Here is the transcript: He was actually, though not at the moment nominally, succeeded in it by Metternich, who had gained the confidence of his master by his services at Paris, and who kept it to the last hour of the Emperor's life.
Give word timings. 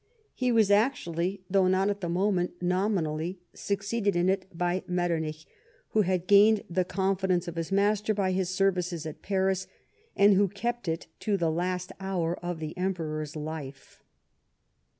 He 0.33 0.51
was 0.51 0.71
actually, 0.71 1.43
though 1.47 1.67
not 1.67 1.87
at 1.91 2.01
the 2.01 2.09
moment 2.09 2.59
nominally, 2.59 3.37
succeeded 3.53 4.15
in 4.15 4.29
it 4.29 4.47
by 4.51 4.83
Metternich, 4.87 5.45
who 5.89 6.01
had 6.01 6.25
gained 6.25 6.63
the 6.67 6.83
confidence 6.83 7.47
of 7.47 7.55
his 7.55 7.71
master 7.71 8.15
by 8.15 8.31
his 8.31 8.49
services 8.49 9.05
at 9.05 9.21
Paris, 9.21 9.67
and 10.15 10.33
who 10.33 10.47
kept 10.47 10.87
it 10.87 11.05
to 11.19 11.37
the 11.37 11.51
last 11.51 11.91
hour 11.99 12.33
of 12.39 12.57
the 12.59 12.75
Emperor's 12.79 13.35
life. 13.35 14.01